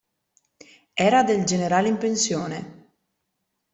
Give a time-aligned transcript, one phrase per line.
[1.09, 2.87] Era del generale in pensione.